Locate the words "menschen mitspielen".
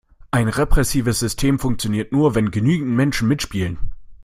2.89-3.77